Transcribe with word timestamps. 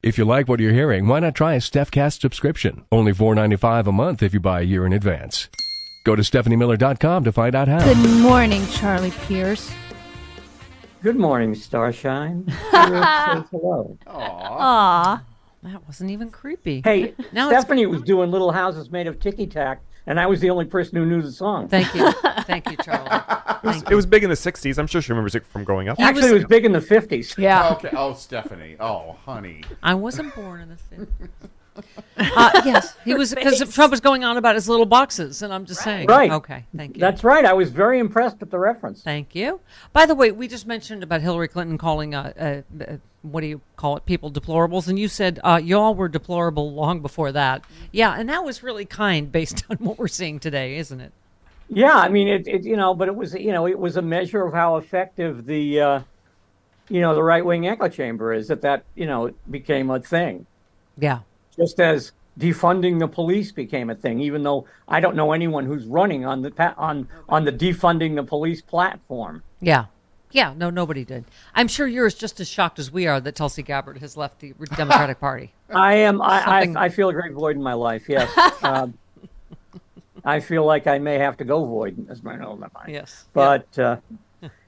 If 0.00 0.16
you 0.16 0.24
like 0.24 0.46
what 0.48 0.60
you're 0.60 0.72
hearing, 0.72 1.08
why 1.08 1.18
not 1.18 1.34
try 1.34 1.54
a 1.54 1.58
StephCast 1.58 2.20
subscription? 2.20 2.84
Only 2.92 3.12
$4.95 3.12 3.88
a 3.88 3.92
month 3.92 4.22
if 4.22 4.32
you 4.32 4.38
buy 4.38 4.60
a 4.60 4.64
year 4.64 4.86
in 4.86 4.92
advance. 4.92 5.48
Go 6.04 6.14
to 6.14 6.22
StephanieMiller.com 6.22 7.24
to 7.24 7.32
find 7.32 7.56
out 7.56 7.66
how. 7.66 7.82
Good 7.82 8.20
morning, 8.20 8.64
Charlie 8.68 9.10
Pierce. 9.26 9.72
Good 11.02 11.16
morning, 11.16 11.52
Starshine. 11.56 12.44
Says 12.70 13.44
hello. 13.50 13.98
Aw. 14.06 15.20
That 15.64 15.84
wasn't 15.88 16.12
even 16.12 16.30
creepy. 16.30 16.80
Hey, 16.84 17.14
Now 17.32 17.48
Stephanie 17.48 17.86
was 17.86 18.02
doing 18.02 18.30
Little 18.30 18.52
Houses 18.52 18.90
Made 18.92 19.08
of 19.08 19.18
Ticky 19.18 19.48
Tack, 19.48 19.82
and 20.08 20.18
I 20.18 20.26
was 20.26 20.40
the 20.40 20.48
only 20.48 20.64
person 20.64 20.96
who 20.96 21.04
knew 21.04 21.20
the 21.20 21.30
song. 21.30 21.68
Thank 21.68 21.94
you. 21.94 22.10
Thank 22.42 22.70
you, 22.70 22.78
Charlie. 22.78 23.04
It 23.04 23.62
was, 23.62 23.76
Thank 23.76 23.90
it 23.90 23.94
was 23.94 24.06
big 24.06 24.24
in 24.24 24.30
the 24.30 24.36
60s. 24.36 24.78
I'm 24.78 24.86
sure 24.86 25.02
she 25.02 25.12
remembers 25.12 25.34
it 25.34 25.46
from 25.46 25.64
growing 25.64 25.90
up. 25.90 26.00
Actually, 26.00 26.30
it 26.30 26.34
was 26.34 26.44
big 26.46 26.64
in 26.64 26.72
the 26.72 26.80
50s. 26.80 27.36
Yeah. 27.36 27.70
Okay. 27.72 27.90
Oh, 27.92 28.14
Stephanie. 28.14 28.76
Oh, 28.80 29.18
honey. 29.26 29.62
I 29.82 29.94
wasn't 29.94 30.34
born 30.34 30.62
in 30.62 30.70
the 30.70 30.96
50s. 30.96 31.50
Uh, 32.16 32.62
yes, 32.64 32.96
he 33.04 33.14
was 33.14 33.32
because 33.32 33.72
Trump 33.72 33.92
was 33.92 34.00
going 34.00 34.24
on 34.24 34.36
about 34.36 34.56
his 34.56 34.68
little 34.68 34.86
boxes, 34.86 35.42
and 35.42 35.54
I'm 35.54 35.64
just 35.64 35.82
saying. 35.82 36.08
Right. 36.08 36.32
Okay. 36.32 36.64
Thank 36.76 36.96
you. 36.96 37.00
That's 37.00 37.22
right. 37.22 37.44
I 37.44 37.52
was 37.52 37.70
very 37.70 38.00
impressed 38.00 38.40
with 38.40 38.50
the 38.50 38.58
reference. 38.58 39.02
Thank 39.02 39.36
you. 39.36 39.60
By 39.92 40.04
the 40.04 40.16
way, 40.16 40.32
we 40.32 40.48
just 40.48 40.66
mentioned 40.66 41.04
about 41.04 41.20
Hillary 41.20 41.46
Clinton 41.46 41.78
calling, 41.78 42.16
uh, 42.16 42.32
uh, 42.80 42.84
uh, 42.84 42.96
what 43.22 43.40
do 43.40 43.46
you 43.46 43.60
call 43.76 43.96
it, 43.96 44.06
people 44.06 44.30
deplorables, 44.30 44.88
and 44.88 44.98
you 44.98 45.08
said 45.08 45.40
uh, 45.44 45.60
y'all 45.62 45.94
were 45.94 46.08
deplorable 46.08 46.72
long 46.72 47.00
before 47.00 47.32
that. 47.32 47.64
Yeah, 47.92 48.14
and 48.16 48.28
that 48.28 48.44
was 48.44 48.62
really 48.62 48.84
kind 48.84 49.30
based 49.30 49.64
on 49.70 49.76
what 49.78 49.98
we're 49.98 50.08
seeing 50.08 50.38
today, 50.38 50.76
isn't 50.76 51.00
it? 51.00 51.12
Yeah, 51.68 51.96
I 51.96 52.08
mean, 52.08 52.28
it, 52.28 52.48
it, 52.48 52.64
you 52.64 52.76
know, 52.76 52.94
but 52.94 53.08
it 53.08 53.14
was, 53.14 53.34
you 53.34 53.52
know, 53.52 53.66
it 53.66 53.78
was 53.78 53.96
a 53.96 54.02
measure 54.02 54.44
of 54.44 54.54
how 54.54 54.76
effective 54.76 55.44
the, 55.44 55.80
uh, 55.80 56.00
you 56.88 57.00
know, 57.00 57.14
the 57.14 57.22
right 57.22 57.44
wing 57.44 57.66
echo 57.66 57.88
chamber 57.88 58.32
is 58.32 58.48
that 58.48 58.62
that, 58.62 58.84
you 58.94 59.06
know, 59.06 59.32
became 59.50 59.90
a 59.90 60.00
thing. 60.00 60.46
Yeah. 60.96 61.20
Just 61.56 61.78
as 61.78 62.12
defunding 62.38 62.98
the 62.98 63.08
police 63.08 63.52
became 63.52 63.90
a 63.90 63.94
thing, 63.94 64.20
even 64.20 64.42
though 64.42 64.66
I 64.86 65.00
don't 65.00 65.16
know 65.16 65.32
anyone 65.32 65.66
who's 65.66 65.84
running 65.84 66.24
on 66.24 66.40
the 66.42 66.74
on 66.76 67.08
on 67.28 67.44
the 67.44 67.52
defunding 67.52 68.14
the 68.14 68.22
police 68.22 68.62
platform. 68.62 69.42
Yeah. 69.60 69.86
Yeah, 70.30 70.52
no, 70.56 70.70
nobody 70.70 71.04
did. 71.04 71.24
I'm 71.54 71.68
sure 71.68 71.86
you're 71.86 72.06
as 72.06 72.14
just 72.14 72.38
as 72.40 72.48
shocked 72.48 72.78
as 72.78 72.90
we 72.90 73.06
are 73.06 73.20
that 73.20 73.34
Tulsi 73.34 73.62
Gabbard 73.62 73.98
has 73.98 74.16
left 74.16 74.40
the 74.40 74.52
Democratic 74.76 75.20
Party. 75.20 75.52
I 75.70 75.94
am. 75.94 76.20
I, 76.20 76.40
I 76.40 76.84
I 76.84 76.88
feel 76.90 77.08
a 77.08 77.12
great 77.12 77.32
void 77.32 77.56
in 77.56 77.62
my 77.62 77.72
life. 77.72 78.08
Yes. 78.08 78.30
um, 78.62 78.98
I 80.24 80.40
feel 80.40 80.64
like 80.64 80.86
I 80.86 80.98
may 80.98 81.18
have 81.18 81.36
to 81.38 81.44
go 81.44 81.64
void 81.64 82.06
as 82.10 82.22
my 82.22 82.38
own 82.38 82.60
mind. 82.60 82.88
Yes. 82.88 83.26
But 83.32 83.78
uh, 83.78 83.96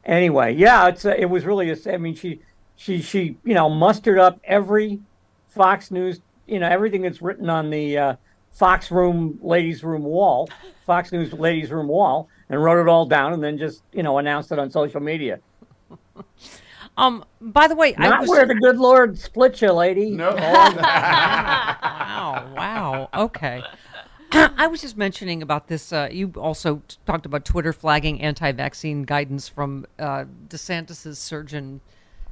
anyway, 0.04 0.54
yeah, 0.54 0.88
it's 0.88 1.04
uh, 1.04 1.14
it 1.16 1.26
was 1.26 1.44
really. 1.44 1.70
A, 1.70 1.76
I 1.92 1.98
mean, 1.98 2.14
she 2.14 2.40
she 2.76 3.02
she 3.02 3.36
you 3.44 3.54
know 3.54 3.68
mustered 3.68 4.18
up 4.18 4.40
every 4.44 5.00
Fox 5.48 5.90
News, 5.90 6.20
you 6.46 6.58
know, 6.58 6.68
everything 6.68 7.02
that's 7.02 7.20
written 7.20 7.50
on 7.50 7.68
the 7.70 7.98
uh, 7.98 8.16
Fox 8.52 8.90
Room 8.90 9.38
ladies' 9.42 9.84
room 9.84 10.04
wall, 10.04 10.48
Fox 10.86 11.12
News 11.12 11.32
ladies' 11.32 11.70
room 11.70 11.88
wall, 11.88 12.28
and 12.48 12.62
wrote 12.62 12.80
it 12.80 12.88
all 12.88 13.06
down, 13.06 13.32
and 13.32 13.42
then 13.42 13.58
just 13.58 13.82
you 13.92 14.02
know 14.02 14.18
announced 14.18 14.52
it 14.52 14.58
on 14.58 14.70
social 14.70 15.00
media. 15.00 15.40
Um. 16.96 17.24
By 17.40 17.68
the 17.68 17.76
way, 17.76 17.94
I 17.94 18.20
was 18.20 18.28
where 18.28 18.46
the 18.46 18.54
good 18.54 18.76
Lord 18.76 19.18
split 19.18 19.60
you, 19.62 19.72
lady. 19.72 20.10
No. 20.10 20.34
wow, 21.34 22.52
wow. 22.56 23.08
Okay. 23.14 23.62
I 24.32 24.66
was 24.68 24.80
just 24.80 24.96
mentioning 24.96 25.42
about 25.42 25.66
this. 25.68 25.92
Uh, 25.92 26.08
you 26.10 26.32
also 26.36 26.82
talked 27.06 27.26
about 27.26 27.44
Twitter 27.44 27.72
flagging 27.72 28.20
anti-vaccine 28.20 29.02
guidance 29.02 29.48
from 29.48 29.86
uh, 29.98 30.24
DeSantis's 30.48 31.18
Surgeon 31.18 31.80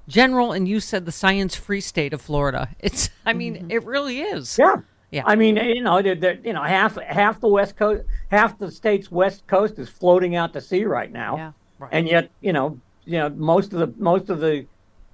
General, 0.07 0.53
and 0.53 0.69
you 0.69 0.79
said 0.81 1.07
the 1.07 1.13
science-free 1.13 1.81
state 1.81 2.13
of 2.13 2.21
Florida. 2.21 2.69
It's. 2.79 3.11
I 3.27 3.33
mean, 3.33 3.71
it 3.71 3.85
really 3.85 4.21
is. 4.21 4.59
Yeah. 4.59 4.77
Yeah. 5.11 5.23
I 5.25 5.37
mean, 5.37 5.57
you 5.57 5.83
know, 5.83 6.03
they're, 6.03 6.15
they're- 6.15 6.41
you 6.45 6.53
know, 6.53 6.63
half 6.63 6.97
half 6.97 7.41
the 7.41 7.49
west 7.49 7.77
coast, 7.77 8.05
half 8.31 8.59
the 8.59 8.71
state's 8.71 9.11
west 9.11 9.47
coast 9.47 9.79
is 9.79 9.89
floating 9.89 10.37
out 10.37 10.53
to 10.53 10.61
sea 10.61 10.85
right 10.85 11.11
now, 11.11 11.37
Yeah. 11.37 11.53
Right. 11.79 11.89
and 11.93 12.07
yet, 12.07 12.31
you 12.43 12.53
know, 12.53 12.79
you 13.09 13.19
know, 13.19 13.31
most 13.31 13.73
of 13.73 13.79
the 13.81 13.93
most 14.01 14.29
of 14.29 14.41
the, 14.41 14.67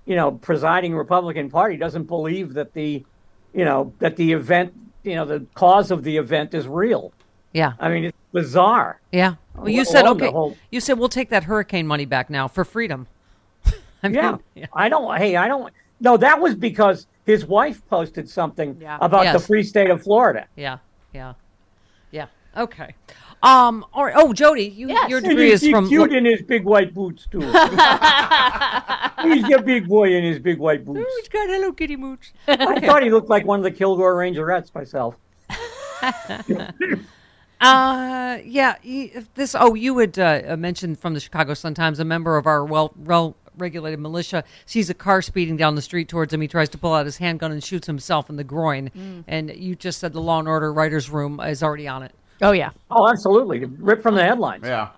you 0.05 0.17
know, 0.17 0.33
presiding 0.33 0.95
Republican 0.97 1.49
Party 1.49 1.77
doesn't 1.77 2.05
believe 2.05 2.55
that 2.55 2.73
the, 2.75 3.05
you 3.55 3.65
know, 3.65 3.93
that 4.01 4.17
the 4.17 4.33
event, 4.33 4.75
you 5.05 5.15
know, 5.15 5.25
the 5.25 5.47
cause 5.55 5.91
of 5.93 6.03
the 6.03 6.17
event 6.17 6.55
is 6.55 6.67
real. 6.67 7.13
Yeah. 7.53 7.75
I 7.79 7.89
mean, 7.89 8.05
it's 8.07 8.19
bizarre. 8.33 9.01
Yeah. 9.13 9.37
Well, 9.55 9.69
you 9.69 9.85
said 9.85 10.07
okay. 10.07 10.31
whole- 10.33 10.57
You 10.73 10.81
said 10.81 10.99
we'll 10.99 11.09
take 11.09 11.31
that 11.31 11.45
hurricane 11.45 11.87
money 11.87 12.05
back 12.05 12.29
now 12.29 12.49
for 12.49 12.65
freedom. 12.65 13.07
I 14.03 14.09
mean, 14.09 14.39
Yeah. 14.57 14.67
I 14.73 14.89
don't. 14.89 15.17
Hey, 15.17 15.37
I 15.37 15.47
don't. 15.47 15.73
No, 16.01 16.17
that 16.17 16.41
was 16.41 16.57
because 16.57 17.07
his 17.25 17.47
wife 17.47 17.81
posted 17.89 18.29
something 18.29 18.77
Yeah. 18.81 18.99
about 19.01 19.33
the 19.33 19.39
free 19.39 19.63
state 19.63 19.89
of 19.91 20.03
Florida. 20.03 20.47
Yeah. 20.57 20.79
Yeah. 21.13 21.35
Yeah. 22.11 22.27
Okay. 22.57 22.95
Um. 23.45 23.85
All 23.93 24.05
right. 24.05 24.15
Oh, 24.17 24.33
Jody, 24.33 24.65
you 24.65 24.89
Yes. 24.89 25.11
your 25.11 25.21
degree 25.21 25.51
he's 25.51 25.63
is 25.63 25.71
from. 25.71 25.87
cute 25.89 26.13
in 26.13 26.25
his 26.25 26.43
big 26.43 26.65
white 26.65 26.95
boots 26.95 27.27
too. 27.31 27.41
he's 27.41 27.53
a 29.53 29.63
big 29.65 29.87
boy 29.87 30.15
in 30.15 30.25
his 30.25 30.39
big 30.39 30.59
white 30.59 30.85
boots. 30.85 31.05
He's 31.19 31.29
got 31.29 31.49
Hello 31.49 31.73
Kitty 31.73 31.97
mooch. 31.97 32.33
I 32.49 32.81
thought 32.81 33.03
he 33.03 33.11
looked 33.11 33.29
like 33.29 33.45
one 33.45 33.61
of 33.61 33.65
the 33.65 33.71
Kilgore 33.71 34.15
Rangerettes 34.15 34.75
myself. 34.75 35.17
Uh, 37.61 38.39
yeah. 38.45 38.75
This. 39.37 39.55
Oh, 39.59 39.75
you 39.75 39.97
had 39.99 40.19
uh, 40.19 40.55
mentioned 40.59 40.99
from 40.99 41.15
the 41.15 41.21
Chicago 41.21 41.55
Sun 41.55 41.73
Times, 41.75 41.99
a 41.99 42.05
member 42.05 42.37
of 42.37 42.47
our 42.47 42.63
well, 42.63 42.93
well 42.97 43.37
regulated 43.57 44.01
militia 44.01 44.45
sees 44.67 44.91
a 44.91 44.95
car 44.95 45.23
speeding 45.23 45.57
down 45.57 45.75
the 45.75 45.81
street 45.81 46.09
towards 46.09 46.35
him. 46.35 46.43
He 46.43 46.49
tries 46.49 46.69
to 46.71 46.79
pull 46.79 46.93
out 46.93 47.07
his 47.07 47.19
handgun 47.19 47.53
and 47.53 47.65
shoots 47.65 47.87
himself 47.87 48.29
in 48.29 48.37
the 48.37 48.45
groin. 48.45 49.25
And 49.27 49.55
you 49.57 49.77
just 49.77 49.99
said 50.01 50.13
the 50.13 50.21
Law 50.21 50.41
and 50.41 50.49
Order 50.49 50.73
writers' 50.75 51.09
room 51.09 51.41
is 51.41 51.63
already 51.63 51.89
on 51.89 52.03
it. 52.03 52.13
Oh, 52.43 52.53
yeah. 52.53 52.71
Oh, 52.91 53.09
absolutely, 53.09 53.65
Rip 53.65 54.03
from 54.03 54.15
the 54.17 54.23
headlines. 54.31 54.65
Yeah. 54.65 54.91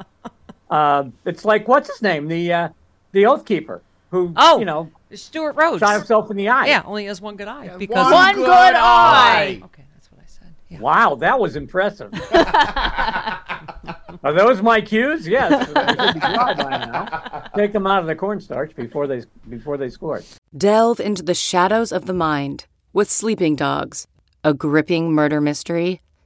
Uh, 0.70 1.04
it's 1.24 1.44
like 1.44 1.68
what's 1.68 1.88
his 1.88 2.02
name, 2.02 2.26
the 2.28 2.52
uh, 2.52 2.68
the 3.12 3.26
Oath 3.26 3.44
Keeper, 3.44 3.82
who 4.10 4.32
Oh, 4.36 4.58
you 4.58 4.64
know 4.64 4.90
Stewart 5.14 5.54
Rhodes. 5.54 5.78
shot 5.80 5.94
himself 5.94 6.28
in 6.30 6.36
the 6.36 6.48
eye. 6.48 6.66
Yeah, 6.66 6.82
only 6.84 7.04
has 7.06 7.20
one 7.20 7.36
good 7.36 7.46
eye 7.48 7.76
because 7.78 8.12
One 8.12 8.34
good 8.34 8.48
eye. 8.74 9.60
Okay, 9.62 9.84
that's 9.94 10.10
what 10.10 10.20
I 10.20 10.26
said. 10.26 10.52
Yeah. 10.68 10.80
Wow, 10.80 11.14
that 11.20 11.38
was 11.38 11.54
impressive. 11.54 12.12
Are 14.24 14.32
those 14.32 14.60
my 14.62 14.80
cues? 14.80 15.26
Yes. 15.28 15.50
They 15.68 16.04
should 16.06 16.14
be 16.14 16.20
dry 16.20 16.54
by 16.54 16.70
now. 16.70 17.44
Take 17.54 17.72
them 17.72 17.86
out 17.86 18.00
of 18.00 18.06
the 18.06 18.14
cornstarch 18.16 18.74
before 18.74 19.06
they 19.06 19.22
before 19.48 19.76
they 19.76 19.88
score. 19.90 20.22
Delve 20.56 20.98
into 21.00 21.22
the 21.22 21.34
shadows 21.34 21.92
of 21.92 22.06
the 22.06 22.12
mind 22.14 22.66
with 22.92 23.10
Sleeping 23.10 23.54
Dogs, 23.56 24.06
a 24.42 24.52
gripping 24.54 25.12
murder 25.12 25.40
mystery 25.40 26.00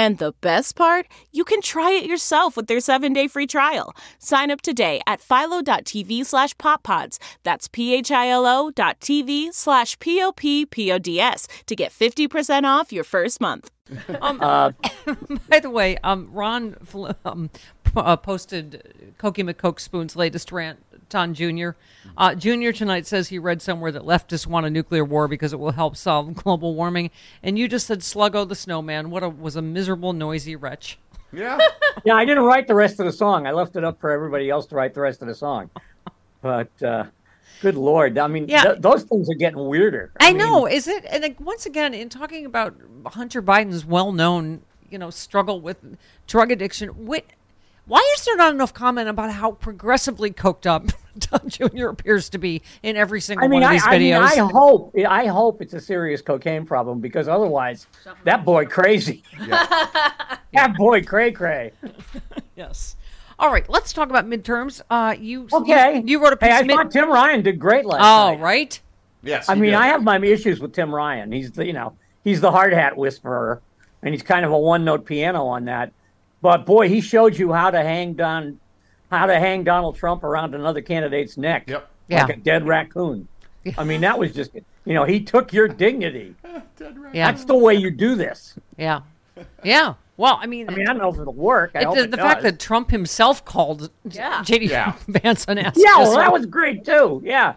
And 0.00 0.16
the 0.16 0.32
best 0.40 0.76
part, 0.76 1.06
you 1.30 1.44
can 1.44 1.60
try 1.60 1.90
it 1.90 2.06
yourself 2.06 2.56
with 2.56 2.68
their 2.68 2.80
seven-day 2.80 3.28
free 3.28 3.46
trial. 3.46 3.94
Sign 4.18 4.50
up 4.50 4.62
today 4.62 5.02
at 5.06 5.20
philo.tv 5.20 6.24
slash 6.24 6.56
poppods. 6.56 7.18
That's 7.42 7.68
p-h-i-l-o 7.68 8.70
dot 8.70 8.98
tv 9.00 9.52
slash 9.52 9.98
p-o-p-p-o-d-s 9.98 11.48
to 11.66 11.76
get 11.76 11.92
50% 11.92 12.64
off 12.64 12.94
your 12.94 13.04
first 13.04 13.42
month. 13.42 13.70
Um, 14.22 14.38
by 15.48 15.58
the 15.60 15.68
way, 15.68 15.98
um, 15.98 16.30
Ron 16.32 16.76
um, 17.24 17.50
uh, 17.96 18.16
posted 18.16 19.14
Cokie 19.18 19.44
McCoke 19.44 19.80
Spoon's 19.80 20.16
latest 20.16 20.52
rant 20.52 20.78
on 21.14 21.34
Junior. 21.34 21.76
Uh, 22.16 22.34
Junior 22.34 22.72
tonight 22.72 23.06
says 23.06 23.28
he 23.28 23.38
read 23.38 23.60
somewhere 23.62 23.92
that 23.92 24.02
leftists 24.02 24.46
want 24.46 24.66
a 24.66 24.70
nuclear 24.70 25.04
war 25.04 25.28
because 25.28 25.52
it 25.52 25.58
will 25.58 25.72
help 25.72 25.96
solve 25.96 26.34
global 26.42 26.74
warming, 26.74 27.10
and 27.42 27.58
you 27.58 27.68
just 27.68 27.86
said 27.86 28.00
Sluggo 28.00 28.48
the 28.48 28.54
Snowman. 28.54 29.10
What 29.10 29.22
a, 29.22 29.28
was 29.28 29.56
a 29.56 29.62
miserable, 29.62 30.12
noisy 30.12 30.56
wretch. 30.56 30.98
Yeah. 31.32 31.58
yeah, 32.04 32.14
I 32.14 32.24
didn't 32.24 32.44
write 32.44 32.66
the 32.66 32.74
rest 32.74 32.98
of 33.00 33.06
the 33.06 33.12
song. 33.12 33.46
I 33.46 33.52
left 33.52 33.76
it 33.76 33.84
up 33.84 34.00
for 34.00 34.10
everybody 34.10 34.50
else 34.50 34.66
to 34.66 34.74
write 34.74 34.94
the 34.94 35.00
rest 35.00 35.22
of 35.22 35.28
the 35.28 35.34
song. 35.34 35.70
But 36.42 36.70
uh, 36.82 37.04
good 37.60 37.76
lord, 37.76 38.18
I 38.18 38.26
mean, 38.26 38.48
Yeah. 38.48 38.62
th- 38.64 38.78
those 38.80 39.04
things 39.04 39.28
are 39.30 39.34
getting 39.34 39.64
weirder. 39.66 40.10
I, 40.18 40.30
mean, 40.30 40.38
know. 40.38 40.66
Is 40.66 40.88
it? 40.88 41.04
And 41.08 41.22
like, 41.22 41.38
once 41.40 41.66
again, 41.66 41.94
in 41.94 42.08
talking 42.08 42.46
about 42.46 42.74
Hunter 43.06 43.42
Biden's 43.42 43.84
well-known, 43.84 44.62
you 44.90 44.98
know, 44.98 45.10
struggle 45.10 45.60
with 45.60 45.76
drug 46.26 46.50
addiction, 46.50 46.88
wh- 47.08 47.18
why 47.90 48.14
is 48.16 48.24
there 48.24 48.36
not 48.36 48.54
enough 48.54 48.72
comment 48.72 49.08
about 49.08 49.32
how 49.32 49.50
progressively 49.52 50.30
coked 50.30 50.64
up 50.64 50.86
Don 51.18 51.48
Jr. 51.48 51.88
appears 51.88 52.28
to 52.30 52.38
be 52.38 52.62
in 52.84 52.96
every 52.96 53.20
single 53.20 53.44
I 53.44 53.48
mean, 53.48 53.62
one 53.62 53.64
of 53.64 53.70
I, 53.70 53.72
these 53.72 53.82
I 53.84 53.98
mean, 53.98 54.12
videos? 54.12 54.22
I 54.22 54.36
hope, 54.36 54.94
I 55.08 55.26
hope 55.26 55.60
it's 55.60 55.74
a 55.74 55.80
serious 55.80 56.22
cocaine 56.22 56.64
problem 56.64 57.00
because 57.00 57.26
otherwise, 57.26 57.88
that 58.24 58.44
boy 58.44 58.66
crazy. 58.66 59.24
that 59.48 60.74
boy 60.78 61.02
cray 61.02 61.32
cray. 61.32 61.72
yes. 62.54 62.94
All 63.40 63.50
right, 63.50 63.68
let's 63.68 63.92
talk 63.92 64.08
about 64.08 64.24
midterms. 64.28 64.82
Uh, 64.88 65.16
you 65.18 65.48
Okay, 65.52 65.96
You, 65.96 66.02
you 66.06 66.22
wrote 66.22 66.34
a 66.34 66.38
Hey. 66.40 66.52
I 66.52 66.62
mid- 66.62 66.76
thought 66.76 66.90
Tim 66.92 67.10
Ryan 67.10 67.42
did 67.42 67.58
great 67.58 67.86
last 67.86 68.02
oh, 68.02 68.34
night. 68.34 68.40
right. 68.40 68.80
Yes. 69.24 69.48
I 69.48 69.54
mean, 69.54 69.72
did. 69.72 69.74
I 69.74 69.88
have 69.88 70.04
my 70.04 70.18
issues 70.18 70.60
with 70.60 70.72
Tim 70.74 70.94
Ryan. 70.94 71.32
He's 71.32 71.50
the, 71.50 71.66
you 71.66 71.72
know, 71.72 71.96
he's 72.22 72.40
the 72.40 72.52
hard 72.52 72.72
hat 72.72 72.96
whisperer, 72.96 73.60
and 74.02 74.14
he's 74.14 74.22
kind 74.22 74.44
of 74.44 74.52
a 74.52 74.58
one 74.58 74.84
note 74.84 75.06
piano 75.06 75.44
on 75.46 75.64
that. 75.64 75.92
But 76.42 76.64
boy, 76.66 76.88
he 76.88 77.00
showed 77.00 77.36
you 77.38 77.52
how 77.52 77.70
to 77.70 77.82
hang 77.82 78.14
down, 78.14 78.58
how 79.10 79.26
to 79.26 79.38
hang 79.38 79.64
Donald 79.64 79.96
Trump 79.96 80.24
around 80.24 80.54
another 80.54 80.80
candidate's 80.80 81.36
neck, 81.36 81.64
Yep. 81.68 81.88
Yeah. 82.08 82.24
like 82.24 82.36
a 82.36 82.40
dead 82.40 82.66
raccoon. 82.66 83.28
I 83.76 83.84
mean, 83.84 84.00
that 84.00 84.18
was 84.18 84.32
just, 84.32 84.52
you 84.54 84.94
know, 84.94 85.04
he 85.04 85.20
took 85.20 85.52
your 85.52 85.68
dignity. 85.68 86.34
Yeah. 87.12 87.30
That's 87.32 87.44
the 87.44 87.56
way 87.58 87.74
you 87.74 87.90
do 87.90 88.14
this. 88.14 88.54
Yeah. 88.78 89.00
Yeah. 89.64 89.94
Well, 90.16 90.38
I 90.40 90.46
mean, 90.46 90.70
I 90.70 90.74
mean, 90.74 90.88
I 90.88 90.92
don't 90.92 90.98
know 91.02 91.12
if 91.12 91.18
it'll 91.18 91.32
work. 91.34 91.72
I 91.74 91.80
it- 91.80 91.84
hope 91.86 91.96
the, 91.96 92.02
it 92.04 92.10
the 92.10 92.16
fact 92.16 92.42
does. 92.42 92.52
that 92.52 92.60
Trump 92.60 92.90
himself 92.90 93.44
called 93.44 93.90
Yeah. 94.08 94.42
JD 94.42 94.68
Yeah. 94.70 94.94
Vance 95.08 95.44
an 95.46 95.58
ass. 95.58 95.74
yeah, 95.76 95.98
well, 95.98 96.16
that 96.16 96.32
was 96.32 96.46
great 96.46 96.84
too. 96.86 97.20
Yeah. 97.24 97.54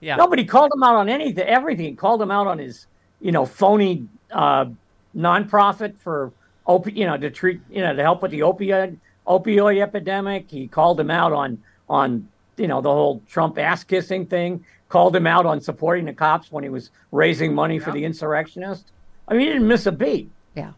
yeah. 0.00 0.16
Nobody 0.16 0.44
called 0.44 0.72
him 0.74 0.82
out 0.82 0.96
on 0.96 1.08
anything, 1.08 1.46
everything. 1.46 1.84
He 1.86 1.94
called 1.94 2.20
him 2.20 2.30
out 2.32 2.46
on 2.48 2.58
his, 2.58 2.86
you 3.20 3.30
know, 3.30 3.44
phony 3.46 4.08
uh, 4.32 4.66
nonprofit 5.16 5.94
for, 5.98 6.32
opi- 6.68 6.96
you 6.96 7.06
know, 7.06 7.16
to 7.16 7.30
treat, 7.30 7.60
you 7.70 7.80
know, 7.80 7.94
to 7.94 8.02
help 8.02 8.22
with 8.22 8.30
the 8.30 8.40
opioid 8.40 8.98
opioid 9.26 9.80
epidemic. 9.82 10.50
He 10.50 10.68
called 10.68 11.00
him 11.00 11.10
out 11.10 11.32
on 11.32 11.62
on, 11.88 12.28
you 12.56 12.68
know, 12.68 12.80
the 12.80 12.90
whole 12.90 13.22
Trump 13.28 13.58
ass 13.58 13.84
kissing 13.84 14.26
thing. 14.26 14.64
Called 14.88 15.14
him 15.14 15.26
out 15.26 15.44
on 15.44 15.60
supporting 15.60 16.06
the 16.06 16.14
cops 16.14 16.50
when 16.50 16.64
he 16.64 16.70
was 16.70 16.90
raising 17.12 17.54
money 17.54 17.78
for 17.78 17.92
the 17.92 18.04
insurrectionists. 18.04 18.90
I 19.26 19.34
mean, 19.34 19.40
he 19.40 19.46
didn't 19.52 19.68
miss 19.68 19.84
a 19.84 19.92
beat. 19.92 20.30
Yeah. 20.54 20.72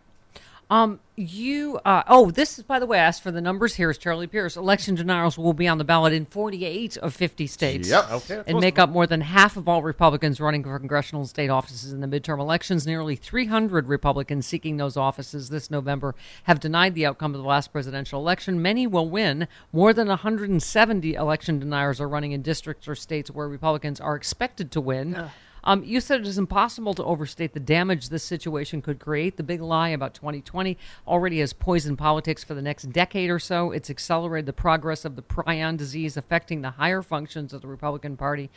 Um, 0.71 1.01
you, 1.17 1.81
uh, 1.85 2.05
oh, 2.07 2.31
this 2.31 2.57
is, 2.57 2.65
by 2.65 2.79
the 2.79 2.87
way, 2.87 3.01
I 3.01 3.03
asked 3.03 3.25
for 3.25 3.33
the 3.33 3.41
numbers 3.41 3.75
here 3.75 3.91
is 3.91 3.99
Charlie 3.99 4.29
Pierce. 4.29 4.57
Election 4.57 4.95
denials 4.95 5.37
will 5.37 5.53
be 5.53 5.67
on 5.67 5.79
the 5.79 5.85
ballot 5.85 6.13
in 6.13 6.27
48 6.27 6.97
of 6.99 7.13
50 7.13 7.49
states. 7.49 7.89
Yep. 7.89 8.11
Okay. 8.13 8.43
And 8.47 8.61
make 8.61 8.79
up 8.79 8.89
more 8.89 9.07
than 9.07 9.21
half 9.21 9.57
of 9.57 9.69
all 9.69 9.83
Republicans 9.83 10.41
running 10.41 10.63
for 10.63 10.79
congressional 10.79 11.23
and 11.23 11.29
state 11.29 11.51
offices 11.51 11.93
in 11.93 12.01
the 12.01 12.07
midterm 12.07 12.39
elections. 12.39 12.87
Nearly 12.87 13.17
300 13.17 13.89
Republicans 13.89 14.47
seeking 14.47 14.77
those 14.77 14.97
offices 14.97 15.49
this 15.49 15.73
November 15.73 16.15
have 16.45 16.61
denied 16.61 16.95
the 16.95 17.05
outcome 17.05 17.35
of 17.35 17.43
the 17.43 17.49
last 17.49 17.73
presidential 17.73 18.21
election. 18.21 18.63
Many 18.63 18.87
will 18.87 19.11
win. 19.11 19.49
More 19.73 19.93
than 19.93 20.07
170 20.07 21.15
election 21.15 21.59
deniers 21.59 22.01
are 22.01 22.09
running 22.09 22.31
in 22.31 22.43
districts 22.43 22.87
or 22.87 22.95
states 22.95 23.29
where 23.29 23.49
Republicans 23.49 24.01
are 24.01 24.15
expected 24.15 24.71
to 24.71 24.81
win. 24.81 25.31
Um, 25.65 25.83
you 25.85 26.01
said 26.01 26.21
it 26.21 26.27
is 26.27 26.39
impossible 26.39 26.95
to 26.95 27.05
overstate 27.05 27.53
the 27.55 27.61
damage 27.61 28.09
this 28.09 28.25
situation 28.25 28.83
could 28.83 28.99
create. 28.99 29.37
The 29.37 29.43
big 29.43 29.61
lie 29.61 29.91
about 29.91 30.15
2020 30.15 30.77
already 31.07 31.41
has 31.41 31.53
poisoned 31.53 31.99
politics 31.99 32.43
for 32.45 32.55
the 32.55 32.63
next 32.63 32.93
decade 32.93 33.31
or 33.31 33.39
so. 33.39 33.71
It's 33.71 33.91
accelerated 33.91 34.47
the 34.47 34.53
progress 34.53 35.05
of 35.05 35.17
the 35.17 35.23
prion 35.23 35.77
disease 35.77 36.17
affecting 36.17 36.63
the 36.63 36.71
higher 36.73 37.03
functions 37.03 37.53
of 37.53 37.61
the 37.63 37.69
Republican 37.69 38.17
Party. 38.17 38.51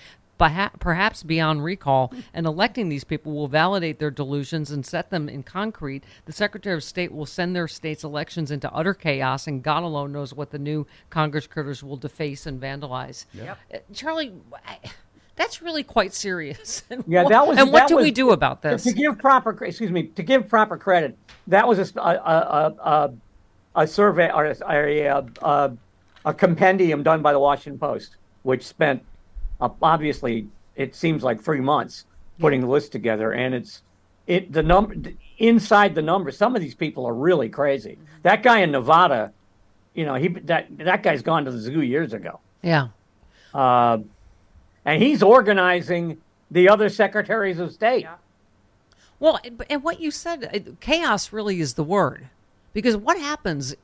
Perhaps 0.80 1.24
beyond 1.24 1.64
recall, 1.64 2.12
and 2.34 2.46
electing 2.46 2.90
these 2.90 3.06
people 3.06 3.32
will 3.32 3.48
validate 3.48 4.00
their 4.00 4.12
delusions 4.12 4.72
and 4.72 4.86
set 4.86 5.10
them 5.10 5.30
in 5.30 5.42
concrete. 5.42 6.04
The 6.26 6.34
Secretary 6.34 6.76
of 6.76 6.83
State 6.83 7.14
will 7.14 7.28
send 7.28 7.56
their 7.56 7.68
state's 7.69 8.04
elections 8.04 8.52
into 8.52 8.69
utter 8.74 8.94
chaos, 8.94 9.48
and 9.48 9.64
God 9.64 9.83
alone 9.83 10.12
knows 10.12 10.33
what 10.33 10.52
the 10.52 10.60
new 10.60 10.86
Congress 11.10 11.48
critters 11.48 11.81
will 11.81 11.95
deface 11.95 12.45
and 12.45 12.60
vandalize. 12.60 13.26
Uh, 13.74 13.78
Charlie, 13.94 14.33
I- 14.68 14.80
that's 15.35 15.61
really 15.61 15.83
quite 15.83 16.13
serious. 16.13 16.83
And 16.90 17.04
Yeah, 17.07 17.23
what, 17.23 17.30
that 17.31 17.47
was. 17.47 17.57
And 17.57 17.71
what 17.71 17.87
do 17.87 17.95
was- 17.97 18.04
we 18.04 18.11
do 18.11 18.31
about 18.31 18.61
this? 18.61 18.83
To, 18.83 18.94
give 18.94 19.18
proper, 19.18 19.52
excuse 19.66 19.92
me, 19.92 20.04
to 20.07 20.23
give 20.23 20.47
proper 20.47 20.78
credit, 20.78 21.18
that 21.47 21.68
was 21.68 21.80
a 21.95 21.99
a 21.99 23.11
a 23.75 23.87
survey 23.87 24.31
or 24.31 24.45
a, 24.45 24.56
a, 24.61 25.25
a, 25.42 25.71
a 26.25 26.33
compendium 26.33 27.02
done 27.04 27.21
by 27.21 27.31
the 27.33 27.40
Washington 27.40 27.80
Post, 27.80 28.18
which 28.44 28.66
spent 28.66 29.04
uh, 29.59 29.69
obviously 29.81 30.47
it 30.75 30.95
seems 30.95 31.23
like 31.23 31.42
three 31.42 31.61
months 31.61 32.06
putting 32.40 32.61
the 32.61 32.68
list 32.68 32.92
together, 32.92 33.31
and 33.31 33.56
it's 33.56 33.81
it 34.28 34.52
the 34.54 34.63
number 34.63 34.95
inside 35.40 35.95
the 35.95 36.02
numbers. 36.02 36.37
Some 36.37 36.56
of 36.56 36.61
these 36.61 36.75
people 36.75 37.06
are 37.07 37.13
really 37.13 37.49
crazy. 37.49 37.97
That 38.21 38.44
guy 38.44 38.59
in 38.59 38.71
Nevada, 38.71 39.33
you 39.95 40.06
know, 40.06 40.16
he 40.16 40.28
that 40.30 40.68
that 40.78 41.02
guy's 41.04 41.21
gone 41.23 41.45
to 41.45 41.52
the 41.52 41.59
zoo 41.59 41.81
years 41.81 42.13
ago. 42.13 42.40
yeah. 42.61 42.90
Uh, 43.54 43.99
and 44.85 45.02
he's 45.02 45.23
organizing 45.23 46.18
the 46.52 46.69
other 46.69 46.90
secretaries 46.90 47.59
of 47.59 47.71
state. 47.71 48.06
Well, 49.19 49.40
and- 49.69 49.83
what 49.83 49.99
you 49.99 50.11
said, 50.11 50.44
uh, 50.54 50.71
chaos 50.80 51.31
really 51.31 51.59
is 51.59 51.75
the 51.75 51.83
word. 51.83 52.28
Because 52.73 52.97
what 52.97 53.18
happens 53.19 53.75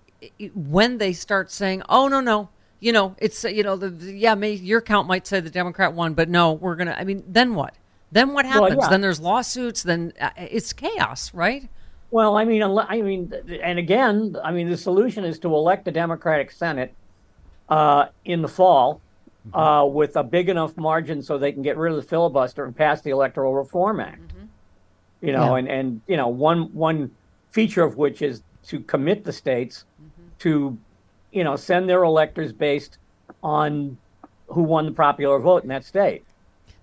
when 0.56 0.98
they 0.98 1.14
start 1.14 1.52
saying, 1.52 1.84
"Oh 1.88 2.08
no, 2.08 2.20
no, 2.20 2.50
you 2.80 2.92
know, 2.92 3.16
it's 3.20 3.46
uh, 3.46 3.48
you 3.50 3.64
know, 3.64 3.76
the, 3.76 3.90
the- 3.90 4.14
yeah, 4.18 4.36
may, 4.36 4.54
your 4.54 4.82
count 4.82 5.08
might 5.08 5.26
say 5.28 5.40
the 5.40 5.50
Democrat 5.50 5.94
won, 5.94 6.14
but 6.14 6.28
no, 6.28 6.54
we're 6.54 6.76
gonna." 6.76 6.96
I 6.98 7.04
mean, 7.04 7.24
then 7.28 7.56
what? 7.56 7.76
Then 8.12 8.34
what 8.34 8.46
Well, 8.46 8.64
happens? 8.64 8.80
yeah. 8.82 8.90
Then 8.90 9.02
there's 9.02 9.20
lawsuits. 9.20 9.84
Then 9.84 10.14
uh, 10.20 10.32
it's 10.36 10.74
chaos, 10.74 11.32
right? 11.34 11.70
Well, 12.12 12.36
I 12.36 12.44
mean, 12.44 12.64
I 12.64 13.02
mean, 13.04 13.32
and 13.62 13.78
again, 13.78 14.36
I 14.44 14.52
mean, 14.52 14.68
the 14.68 14.78
solution 14.78 15.24
is 15.24 15.38
to 15.40 15.54
elect 15.54 15.88
a 15.88 15.92
Democratic 15.92 16.50
Senate 16.52 16.92
uh, 17.70 18.08
in 18.26 18.42
the 18.42 18.48
fall 18.48 19.00
uh, 19.54 19.86
with 19.86 20.16
a 20.16 20.24
big 20.24 20.50
enough 20.50 20.76
margin 20.78 21.22
so 21.22 21.38
they 21.38 21.52
can 21.52 21.62
get 21.62 21.78
rid 21.78 21.92
of 21.92 21.96
the 21.98 22.08
filibuster 22.08 22.66
and 22.66 22.76
pass 22.76 23.02
the 23.02 23.10
Electoral 23.12 23.54
Reform 23.56 24.00
Act. 24.00 24.34
You 25.22 25.34
know, 25.34 25.54
Yeah. 25.56 25.60
and 25.60 25.68
and 25.68 26.02
you 26.08 26.18
know, 26.18 26.28
one 26.30 26.74
one 26.74 27.12
feature 27.52 27.84
of 27.84 27.98
which 27.98 28.22
is 28.22 28.42
to 28.68 28.80
commit 28.80 29.24
the 29.24 29.34
states 29.34 29.86
to, 30.40 30.78
you 31.32 31.44
know, 31.44 31.56
send 31.56 31.90
their 31.90 32.04
electors 32.04 32.54
based 32.54 32.98
on 33.44 33.98
who 34.48 34.64
won 34.64 34.86
the 34.86 34.92
popular 34.92 35.40
vote 35.40 35.64
in 35.64 35.70
that 35.70 35.84
state. 35.84 36.24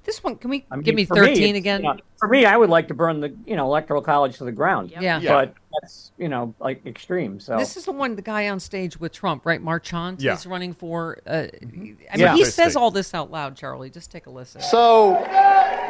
This 0.06 0.22
one, 0.22 0.36
can 0.36 0.50
we 0.50 0.64
I 0.70 0.76
mean, 0.76 0.84
give 0.84 0.94
me 0.94 1.04
for 1.04 1.14
me, 1.16 1.26
13 1.34 1.56
again? 1.56 1.82
you 1.82 1.88
know, 1.92 1.96
for 2.16 2.28
me, 2.28 2.44
I 2.46 2.56
would 2.56 2.70
like 2.70 2.86
to 2.88 2.94
burn 2.94 3.20
the 3.20 3.34
you 3.44 3.56
know 3.56 3.66
electoral 3.66 4.00
college 4.00 4.38
to 4.38 4.44
the 4.44 4.52
ground. 4.52 4.92
Yeah. 4.92 5.20
Yeah. 5.20 5.32
but 5.32 5.54
that's 5.82 6.12
you 6.16 6.28
know 6.28 6.54
like 6.60 6.86
extreme. 6.86 7.40
So 7.40 7.58
This 7.58 7.76
is 7.76 7.84
the 7.86 7.92
one, 7.92 8.14
the 8.14 8.22
guy 8.22 8.48
on 8.48 8.60
stage 8.60 8.98
with 9.00 9.12
Trump, 9.12 9.44
right? 9.44 9.60
Marchant 9.60 10.20
Yeah. 10.22 10.34
is 10.34 10.46
running 10.46 10.72
for. 10.72 11.18
Uh, 11.26 11.48
I 11.52 11.66
mean, 11.66 11.98
Yeah. 12.16 12.34
he 12.36 12.44
says 12.44 12.76
all 12.76 12.92
this 12.92 13.14
out 13.14 13.32
loud, 13.32 13.56
Charlie. 13.56 13.90
Just 13.90 14.10
take 14.12 14.26
a 14.26 14.30
listen. 14.30 14.60
So 14.60 15.14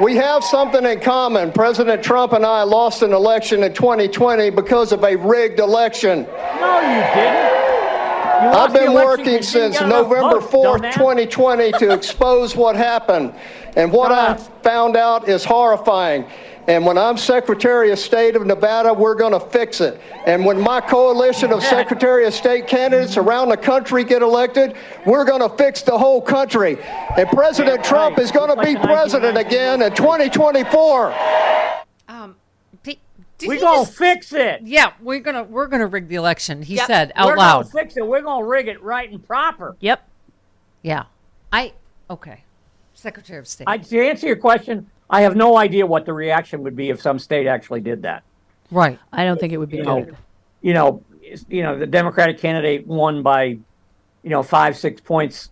we 0.00 0.16
have 0.16 0.42
something 0.42 0.85
in 0.85 0.99
common. 1.00 1.52
President 1.52 2.02
Trump 2.02 2.32
and 2.32 2.44
I 2.46 2.62
lost 2.62 3.02
an 3.02 3.12
election 3.12 3.62
in 3.62 3.75
2020 3.75 4.49
because 4.50 4.92
of 4.92 5.04
a 5.04 5.14
rigged 5.16 5.61
election. 5.61 6.23
no, 6.58 6.80
you 6.80 7.14
didn't. 7.14 7.65
I've 8.40 8.73
been 8.73 8.93
working 8.93 9.37
'cause 9.37 9.55
you 9.55 9.61
didn't 9.61 9.75
since 9.75 9.81
November 9.81 10.40
votes, 10.40 10.52
4th, 10.52 10.83
dumbass. 10.83 10.93
2020 10.95 11.73
to 11.73 11.90
expose 11.93 12.57
what 12.57 12.76
happened. 12.76 13.35
And 13.76 13.93
what 13.93 14.12
I 14.12 14.37
found 14.62 14.97
out 14.97 15.28
is 15.28 15.45
horrifying. 15.45 16.25
And 16.69 16.85
when 16.85 16.99
I'm 16.99 17.16
Secretary 17.16 17.93
of 17.93 17.99
State 17.99 18.35
of 18.35 18.45
Nevada, 18.45 18.93
we're 18.93 19.14
going 19.14 19.33
to 19.33 19.38
fix 19.38 19.81
it. 19.81 20.00
And 20.26 20.45
when 20.45 20.61
my 20.61 20.81
coalition 20.81 21.52
of 21.52 21.62
Secretary 21.76 22.26
of 22.26 22.35
State 22.35 22.66
candidates 22.66 23.16
around 23.16 23.50
the 23.50 23.57
country 23.57 24.02
get 24.02 24.21
elected, 24.23 24.75
we're 25.05 25.25
going 25.25 25.43
to 25.49 25.57
fix 25.57 25.83
the 25.83 25.97
whole 25.97 26.21
country. 26.21 26.76
And 27.16 27.28
President 27.28 27.85
Trump 27.85 28.19
is 28.19 28.33
going 28.33 28.55
to 28.55 28.61
be 28.61 28.75
president 28.76 29.38
again 29.38 29.83
in 29.83 29.93
2024. 29.95 31.12
Did, 33.38 33.47
did 33.47 33.49
We 33.49 33.55
he 33.57 33.61
gonna 33.62 33.85
just- 33.85 33.97
fix 33.97 34.33
it. 34.33 34.61
Yeah, 34.62 34.93
we're 35.00 35.21
gonna 35.21 35.45
we're 35.45 35.66
gonna 35.66 35.87
rig 35.87 36.09
the 36.09 36.14
election. 36.16 36.62
He 36.62 36.76
Yep. 36.76 36.87
said 36.87 37.12
out 37.16 37.26
We're 37.28 37.37
loud. 37.37 37.62
gonna 37.71 37.85
fix 37.85 37.97
it. 37.97 38.07
We're 38.07 38.23
gonna 38.23 38.47
rig 38.47 38.69
it 38.69 38.83
right 38.83 39.11
and 39.11 39.25
proper. 39.26 39.76
Yep. 39.81 40.09
Yeah, 40.83 41.05
I 41.52 41.73
okay. 42.11 42.43
Secretary 42.95 43.38
of 43.38 43.47
State. 43.47 43.64
I, 43.66 43.76
to 43.78 44.00
answer 44.09 44.26
your 44.26 44.37
question, 44.37 44.87
I 45.11 45.21
have 45.23 45.37
no 45.37 45.57
idea 45.57 45.85
what 45.87 46.07
the 46.07 46.12
reaction 46.12 46.62
would 46.62 46.75
be 46.76 46.88
if 46.90 47.00
some 47.02 47.19
state 47.19 47.47
actually 47.47 47.81
did 47.81 48.02
that. 48.02 48.23
right. 48.71 48.99
I 49.12 49.25
don't 49.25 49.38
think 49.38 49.52
it 49.52 49.59
would 49.59 49.69
be 49.71 49.76
You 49.78 49.83
know, 49.85 50.07
you 50.62 50.73
know, 50.75 51.02
you 51.49 51.62
know, 51.62 51.78
the 51.78 51.87
Democratic 51.87 52.38
candidate 52.38 52.87
won 52.87 53.23
by, 53.23 53.45
you 53.45 53.61
know, 54.31 54.43
five 54.43 54.76
six 54.76 55.00
points 55.00 55.50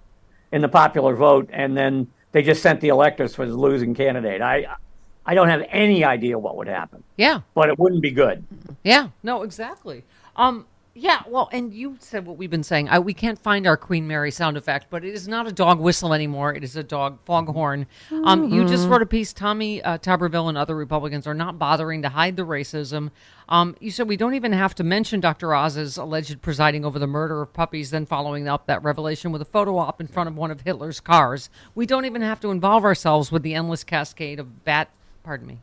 in 0.52 0.62
the 0.62 0.68
popular 0.68 1.14
vote, 1.14 1.50
and 1.52 1.76
then 1.76 2.06
they 2.32 2.42
just 2.42 2.62
sent 2.62 2.80
the 2.80 2.88
electors 2.88 3.34
for 3.34 3.44
the 3.46 3.54
losing 3.54 3.94
candidate. 3.94 4.40
I, 4.40 4.66
I 5.26 5.34
don't 5.34 5.48
have 5.48 5.62
any 5.70 6.04
idea 6.04 6.38
what 6.38 6.56
would 6.56 6.68
happen, 6.68 7.02
Yeah. 7.16 7.40
but 7.54 7.68
it 7.68 7.78
wouldn't 7.78 8.02
be 8.02 8.10
good. 8.10 8.44
Yeah. 8.82 9.08
No. 9.22 9.42
Exactly. 9.42 10.04
Um. 10.36 10.66
Yeah. 10.96 11.22
Well, 11.26 11.48
and 11.50 11.72
you 11.74 11.96
said 11.98 12.24
what 12.24 12.36
we've 12.36 12.50
been 12.50 12.62
saying. 12.62 12.88
I, 12.88 13.00
we 13.00 13.14
can't 13.14 13.38
find 13.38 13.66
our 13.66 13.76
Queen 13.76 14.06
Mary 14.06 14.30
sound 14.30 14.56
effect, 14.56 14.86
but 14.90 15.04
it 15.04 15.12
is 15.12 15.26
not 15.26 15.48
a 15.48 15.52
dog 15.52 15.80
whistle 15.80 16.14
anymore. 16.14 16.54
It 16.54 16.62
is 16.62 16.76
a 16.76 16.82
dog 16.84 17.18
foghorn. 17.24 17.86
Um. 18.24 18.52
You 18.52 18.64
just 18.66 18.86
wrote 18.88 19.00
a 19.02 19.06
piece. 19.06 19.32
Tommy 19.32 19.82
uh, 19.82 19.98
Tuberville 19.98 20.48
and 20.50 20.58
other 20.58 20.76
Republicans 20.76 21.26
are 21.26 21.34
not 21.34 21.58
bothering 21.58 22.02
to 22.02 22.10
hide 22.10 22.36
the 22.36 22.42
racism. 22.44 23.10
Um. 23.48 23.74
You 23.80 23.90
said 23.90 24.06
we 24.06 24.16
don't 24.18 24.34
even 24.34 24.52
have 24.52 24.74
to 24.76 24.84
mention 24.84 25.20
Dr. 25.20 25.54
Oz's 25.54 25.96
alleged 25.96 26.42
presiding 26.42 26.84
over 26.84 26.98
the 26.98 27.06
murder 27.06 27.40
of 27.40 27.52
puppies, 27.54 27.90
then 27.90 28.04
following 28.04 28.46
up 28.46 28.66
that 28.66 28.82
revelation 28.84 29.32
with 29.32 29.40
a 29.40 29.46
photo 29.46 29.78
op 29.78 30.00
in 30.02 30.06
front 30.06 30.28
of 30.28 30.36
one 30.36 30.50
of 30.50 30.60
Hitler's 30.60 31.00
cars. 31.00 31.48
We 31.74 31.86
don't 31.86 32.04
even 32.04 32.20
have 32.22 32.40
to 32.40 32.50
involve 32.50 32.84
ourselves 32.84 33.32
with 33.32 33.42
the 33.42 33.54
endless 33.54 33.82
cascade 33.82 34.38
of 34.38 34.64
bat. 34.64 34.90
Pardon 35.24 35.46
me. 35.46 35.58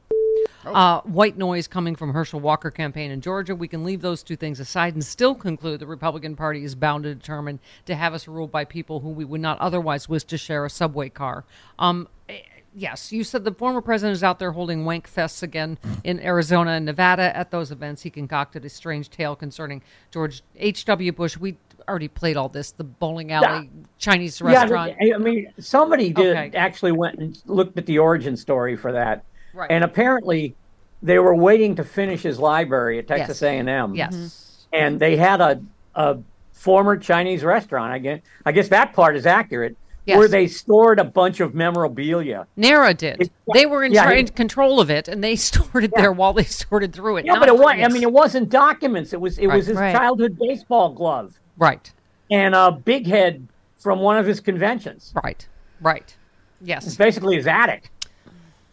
Uh, 0.65 1.01
white 1.01 1.37
noise 1.37 1.67
coming 1.67 1.95
from 1.95 2.13
Herschel 2.13 2.39
Walker 2.39 2.69
campaign 2.69 3.09
in 3.09 3.21
Georgia. 3.21 3.55
We 3.55 3.67
can 3.67 3.83
leave 3.83 4.01
those 4.01 4.21
two 4.21 4.35
things 4.35 4.59
aside 4.59 4.93
and 4.93 5.03
still 5.03 5.33
conclude 5.33 5.79
the 5.79 5.87
Republican 5.87 6.35
Party 6.35 6.63
is 6.63 6.75
bound 6.75 7.03
to 7.03 7.15
determine 7.15 7.59
to 7.85 7.95
have 7.95 8.13
us 8.13 8.27
ruled 8.27 8.51
by 8.51 8.65
people 8.65 8.99
who 8.99 9.09
we 9.09 9.25
would 9.25 9.41
not 9.41 9.59
otherwise 9.59 10.07
wish 10.09 10.23
to 10.25 10.37
share 10.37 10.65
a 10.65 10.69
subway 10.69 11.09
car. 11.09 11.45
Um, 11.79 12.07
eh, 12.29 12.39
yes, 12.75 13.11
you 13.11 13.23
said 13.23 13.43
the 13.43 13.53
former 13.53 13.81
president 13.81 14.13
is 14.13 14.23
out 14.23 14.37
there 14.37 14.51
holding 14.51 14.85
wank 14.85 15.11
fests 15.11 15.41
again 15.41 15.79
in 16.03 16.19
Arizona 16.19 16.71
and 16.71 16.85
Nevada. 16.85 17.35
At 17.35 17.49
those 17.49 17.71
events, 17.71 18.03
he 18.03 18.09
concocted 18.11 18.63
a 18.65 18.69
strange 18.69 19.09
tale 19.09 19.35
concerning 19.35 19.81
George 20.11 20.43
H.W. 20.57 21.11
Bush. 21.13 21.37
We 21.37 21.57
already 21.89 22.07
played 22.07 22.37
all 22.37 22.49
this. 22.49 22.71
The 22.71 22.83
bowling 22.83 23.31
alley 23.31 23.69
Chinese 23.97 24.39
restaurant. 24.41 24.95
Yeah, 25.01 25.15
I 25.15 25.17
mean, 25.17 25.51
somebody 25.59 26.13
did 26.13 26.37
Okay. 26.37 26.55
actually 26.55 26.91
went 26.91 27.17
and 27.17 27.41
looked 27.45 27.77
at 27.79 27.87
the 27.87 27.97
origin 27.97 28.37
story 28.37 28.75
for 28.75 28.91
that, 28.91 29.25
Right. 29.53 29.69
and 29.71 29.83
apparently 29.83 30.55
they 31.03 31.19
were 31.19 31.35
waiting 31.35 31.75
to 31.75 31.83
finish 31.83 32.21
his 32.23 32.39
library 32.39 32.99
at 32.99 33.07
Texas 33.07 33.41
Yes. 33.41 33.49
A 33.49 33.57
and 33.57 33.69
M. 33.69 33.95
yes. 33.95 34.15
Mm-hmm. 34.15 34.75
and 34.75 34.99
they 34.99 35.17
had 35.17 35.41
a 35.41 35.61
a 35.95 36.17
former 36.53 36.95
Chinese 36.95 37.43
restaurant. 37.43 37.91
I 37.91 37.97
guess 37.99 38.21
I 38.45 38.51
guess 38.51 38.69
that 38.69 38.93
part 38.93 39.15
is 39.15 39.25
accurate. 39.25 39.75
Yes. 40.05 40.17
Where 40.17 40.27
they 40.27 40.47
stored 40.47 40.97
a 40.99 41.03
bunch 41.03 41.41
of 41.41 41.53
memorabilia. 41.53 42.47
NARA 42.57 42.95
did. 42.95 43.21
It- 43.21 43.31
they 43.53 43.67
were 43.67 43.83
in 43.83 43.91
yeah, 43.91 44.05
tra- 44.05 44.17
it- 44.17 44.35
control 44.35 44.79
of 44.79 44.89
it, 44.89 45.07
and 45.07 45.23
they 45.23 45.35
stored 45.49 45.83
it 45.83 45.91
there 45.95 46.11
while 46.11 46.33
they 46.33 46.43
sorted 46.43 46.91
through 46.93 47.17
it. 47.17 47.25
Yeah, 47.25 47.37
but 47.37 47.49
it 47.49 47.55
was. 47.55 47.75
I 47.77 47.87
mean, 47.87 48.01
it 48.03 48.11
wasn't 48.11 48.49
documents. 48.49 49.13
It 49.13 49.21
was. 49.21 49.37
It 49.37 49.47
was 49.47 49.67
his 49.67 49.77
Right. 49.77 49.93
childhood 49.93 50.37
baseball 50.39 50.93
glove 50.93 51.39
right, 51.57 51.91
and 52.31 52.55
a 52.55 52.71
big 52.71 53.05
head 53.05 53.47
from 53.77 53.99
one 53.99 54.17
of 54.17 54.25
his 54.25 54.39
conventions. 54.39 55.13
right, 55.23 55.47
right. 55.81 56.15
Yes. 56.61 56.85
It's 56.87 56.95
basically 56.95 57.35
his 57.35 57.45
attic. 57.47 57.91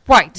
right. 0.07 0.39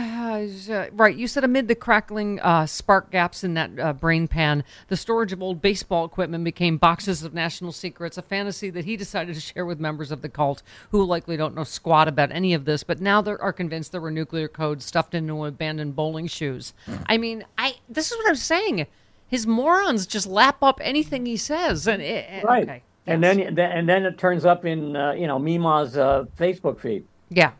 uh, 0.31 0.89
right. 0.93 1.15
You 1.15 1.27
said 1.27 1.43
amid 1.43 1.67
the 1.67 1.75
crackling 1.75 2.39
uh, 2.39 2.65
spark 2.65 3.11
gaps 3.11 3.43
in 3.43 3.53
that 3.55 3.71
uh, 3.79 3.93
brain 3.93 4.27
pan, 4.27 4.63
the 4.87 4.97
storage 4.97 5.31
of 5.33 5.41
old 5.41 5.61
baseball 5.61 6.05
equipment 6.05 6.43
became 6.43 6.77
boxes 6.77 7.23
of 7.23 7.33
national 7.33 7.71
secrets, 7.71 8.17
a 8.17 8.21
fantasy 8.21 8.69
that 8.69 8.85
he 8.85 8.97
decided 8.97 9.35
to 9.35 9.41
share 9.41 9.65
with 9.65 9.79
members 9.79 10.11
of 10.11 10.21
the 10.21 10.29
cult 10.29 10.63
who 10.91 11.03
likely 11.03 11.37
don't 11.37 11.55
know 11.55 11.63
squat 11.63 12.07
about 12.07 12.31
any 12.31 12.53
of 12.53 12.65
this, 12.65 12.83
but 12.83 13.01
now 13.01 13.21
they 13.21 13.31
are 13.31 13.53
convinced 13.53 13.91
there 13.91 14.01
were 14.01 14.11
nuclear 14.11 14.47
codes 14.47 14.85
stuffed 14.85 15.13
into 15.13 15.45
abandoned 15.45 15.95
bowling 15.95 16.27
shoes. 16.27 16.73
I 17.07 17.17
mean, 17.17 17.43
I 17.57 17.75
this 17.89 18.11
is 18.11 18.17
what 18.17 18.29
I'm 18.29 18.35
saying. 18.35 18.87
His 19.27 19.47
morons 19.47 20.05
just 20.07 20.27
lap 20.27 20.57
up 20.61 20.79
anything 20.83 21.25
he 21.25 21.37
says, 21.37 21.87
and 21.87 22.01
it, 22.01 22.25
it- 22.29 22.43
Right. 22.43 22.63
okay, 22.63 22.83
And 23.07 23.23
then 23.23 23.39
and 23.39 23.87
then 23.89 24.05
it 24.05 24.17
turns 24.17 24.45
up 24.45 24.65
in 24.65 24.95
uh, 24.95 25.13
you 25.13 25.25
know 25.27 25.39
Mima's 25.39 25.97
uh, 25.97 26.25
Facebook 26.37 26.79
feed. 26.79 27.05
yeah. 27.29 27.51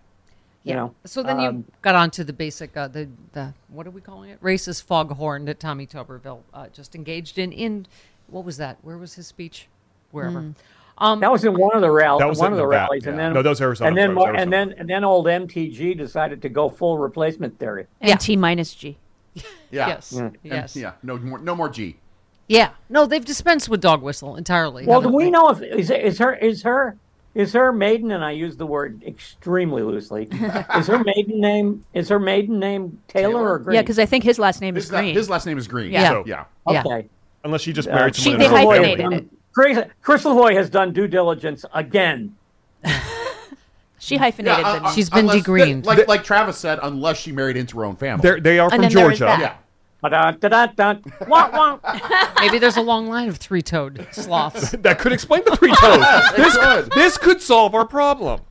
You 0.64 0.76
know. 0.76 0.94
So 1.06 1.24
then 1.24 1.40
Um, 1.40 1.44
you 1.44 1.66
got 1.82 1.96
onto 1.96 2.24
the 2.24 2.34
basic, 2.34 2.78
uh, 2.78 2.88
the 2.88 3.10
the 3.34 3.54
what 3.70 3.88
are 3.88 3.92
we 3.92 4.02
calling 4.02 4.30
it? 4.30 4.42
Racist 4.44 4.84
foghorn 4.84 5.46
that 5.46 5.60
Tommy 5.60 5.88
Tuberville 5.88 6.42
uh, 6.54 6.68
just 6.72 6.96
engaged 6.96 7.40
in. 7.40 7.52
In 7.52 7.88
what 8.28 8.46
was 8.46 8.58
that? 8.58 8.78
Where 8.84 8.98
was 8.98 9.16
his 9.16 9.26
speech? 9.28 9.68
Wherever. 10.12 10.54
Um, 10.98 11.20
That 11.20 11.32
was 11.32 11.44
in 11.46 11.54
one 11.58 11.74
of 11.76 11.82
the 11.82 11.90
rallies. 11.90 12.20
That 12.20 12.30
was 12.30 12.38
one 12.38 12.48
in 12.48 12.54
of 12.54 12.58
the 12.58 12.64
Nevada, 12.64 12.82
rallies, 12.84 13.08
and 13.08 13.16
yeah. 13.18 13.24
then 13.24 13.34
No, 13.34 13.42
those 13.42 13.60
Arizona 13.60 13.88
and 13.88 13.98
then 13.98 14.10
folks, 14.14 14.26
more- 14.28 14.36
and 14.36 14.54
then 14.54 14.76
and 14.78 14.88
then 14.90 15.04
old 15.04 15.26
MTG 15.26 15.98
decided 15.98 16.42
to 16.44 16.50
go 16.50 16.70
full 16.70 17.00
replacement 17.00 17.58
theory. 17.58 17.88
And 18.02 18.20
T 18.20 18.36
minus 18.36 18.76
G. 18.76 18.98
Yeah. 19.72 19.88
Yes. 19.88 20.12
And- 20.12 20.38
Yes. 20.44 20.76
yeah. 20.76 20.92
No 21.02 21.18
more. 21.18 21.40
No 21.40 21.56
more 21.56 21.70
G. 21.70 21.96
Yeah. 22.48 22.72
No, 22.90 23.06
they've 23.08 23.24
dispensed 23.26 23.70
with 23.70 23.80
dog 23.82 24.02
whistle 24.04 24.36
entirely. 24.36 24.86
Well, 24.86 25.02
do 25.02 25.10
we 25.10 25.24
they? 25.26 25.30
know 25.32 25.50
if 25.50 25.62
is, 25.64 25.90
is 25.90 26.20
her 26.20 26.36
is 26.36 26.62
her 26.64 26.98
is 27.34 27.54
her 27.54 27.72
maiden 27.72 28.12
and 28.12 28.24
I 28.24 28.32
use 28.32 28.58
the 28.58 28.66
word 28.66 29.04
extremely 29.06 29.84
loosely. 29.84 30.24
is 30.78 30.88
her 30.88 31.04
maiden 31.04 31.40
name 31.42 31.86
is 31.94 32.10
her 32.10 32.20
maiden 32.20 32.60
name 32.60 33.00
Taylor, 33.08 33.54
or 33.54 33.60
Green? 33.60 33.76
Yeah, 33.76 33.82
because 33.82 34.00
I 34.00 34.06
think 34.06 34.24
his 34.24 34.38
last 34.40 34.60
name 34.62 34.76
is 34.78 34.84
His, 34.86 34.92
la- 34.92 35.00
Green. 35.00 35.14
his 35.16 35.30
last 35.30 35.46
name 35.46 35.58
is 35.58 35.68
Green. 35.68 35.92
Yeah. 35.92 36.10
So 36.10 36.24
yeah. 36.26 36.46
Yeah. 36.70 36.84
okay. 36.86 37.08
Unless 37.44 37.62
she 37.62 37.74
just 37.74 37.88
Uh, 37.88 37.96
married 37.96 38.16
she- 38.16 38.24
someone. 38.32 38.40
they 38.40 38.46
in 38.46 38.52
hyphenated 38.52 39.14
it. 39.14 39.26
Chris, 39.54 39.80
Chris 40.02 40.24
Lavoy 40.24 40.54
has 40.56 40.70
done 40.70 40.94
due 40.94 41.08
diligence 41.08 41.66
again. 41.74 42.36
She 44.04 44.18
hyphenated 44.18 44.58
Yeah, 44.62 44.68
uh, 44.68 44.80
the 44.80 44.86
uh. 44.86 44.92
She's 44.94 45.12
been 45.12 45.20
unless- 45.30 45.44
degreened. 45.44 45.86
Like 45.86 46.08
like 46.08 46.24
Travis 46.24 46.58
said, 46.58 46.80
unless 46.82 47.20
she 47.20 47.32
married 47.32 47.56
into 47.56 47.78
her 47.78 47.86
own 47.86 47.96
family. 47.96 48.24
They're, 48.24 48.40
they 48.40 48.58
are 48.58 48.64
And 48.64 48.72
from 48.74 48.82
then 48.82 48.94
there 48.94 49.12
is 49.12 49.20
Georgia. 49.20 49.26
that. 49.26 49.40
yeah. 49.40 49.56
Maybe 52.40 52.58
there's 52.60 52.78
a 52.78 52.82
long 52.82 53.08
line 53.08 53.30
of 53.30 53.38
three-toed 53.38 54.08
sloths. 54.12 54.72
That 54.82 54.98
could 55.00 55.12
explain 55.12 55.44
the 55.46 55.56
three 55.56 55.74
toes. 55.76 56.00
this, 56.36 56.58
could. 56.58 56.92
this 56.94 57.18
could 57.18 57.42
solve 57.42 57.76
our 57.76 57.86
problem. 57.86 58.42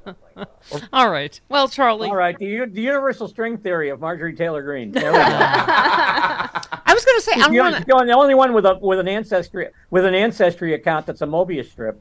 All 0.92 1.10
right. 1.10 1.38
Well, 1.48 1.68
Charlie, 1.68 2.08
All 2.08 2.14
right, 2.14 2.38
the, 2.38 2.46
u- 2.46 2.66
the 2.66 2.80
universal 2.80 3.26
string 3.26 3.58
theory 3.58 3.90
of 3.90 4.00
Marjorie 4.00 4.36
Taylor 4.36 4.62
Greene. 4.62 4.92
There 4.92 5.10
we 5.12 5.18
go. 5.18 5.24
I 5.24 6.92
was 6.94 7.04
going 7.04 7.18
to 7.18 7.22
say 7.22 7.32
I'm 7.34 7.50
the, 7.50 7.58
going 7.58 7.74
only, 7.74 7.84
the 7.84 7.92
only- 7.94 8.06
the 8.06 8.12
only 8.12 8.34
one 8.34 8.52
with 8.52 8.64
a 8.64 8.78
with 8.80 9.00
an 9.00 9.08
ancestry 9.08 9.68
with 9.90 10.04
an 10.04 10.14
ancestry 10.14 10.74
account 10.74 11.06
that's 11.06 11.22
a 11.22 11.26
Mobius 11.26 11.70
strip. 11.70 12.00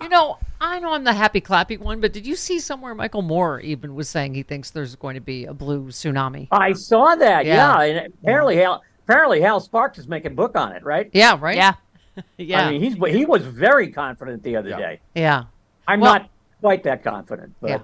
You 0.00 0.08
know, 0.08 0.38
I 0.64 0.78
know 0.78 0.92
I'm 0.92 1.02
the 1.02 1.12
happy 1.12 1.40
clappy 1.40 1.76
one, 1.76 2.00
but 2.00 2.12
did 2.12 2.24
you 2.24 2.36
see 2.36 2.60
somewhere 2.60 2.94
Michael 2.94 3.22
Moore 3.22 3.58
even 3.60 3.96
was 3.96 4.08
saying 4.08 4.34
he 4.34 4.44
thinks 4.44 4.70
there's 4.70 4.94
going 4.94 5.16
to 5.16 5.20
be 5.20 5.44
a 5.44 5.52
blue 5.52 5.86
tsunami? 5.88 6.46
I 6.52 6.72
saw 6.72 7.16
that. 7.16 7.44
Yeah. 7.44 7.82
Yeah, 7.82 8.00
and 8.02 8.14
apparently 8.22 8.56
Hal 8.58 8.80
apparently 9.04 9.40
Hal 9.40 9.58
Sparks 9.58 9.98
is 9.98 10.06
making 10.06 10.36
book 10.36 10.56
on 10.56 10.70
it, 10.72 10.84
right? 10.84 11.10
Yeah, 11.12 11.36
right? 11.40 11.56
Yeah. 11.56 11.74
Yeah. 12.36 12.66
I 12.66 12.70
mean, 12.70 12.82
he's 12.82 12.94
he 13.12 13.24
was 13.24 13.42
very 13.46 13.90
confident 13.90 14.42
the 14.42 14.54
other 14.56 14.68
Yeah. 14.68 14.76
day. 14.78 15.00
yeah. 15.14 15.44
I'm 15.88 15.98
Well- 16.00 16.12
not 16.12 16.30
quite 16.60 16.84
that 16.84 17.02
confident, 17.02 17.54
but 17.60 17.70
Yeah. 17.70 17.78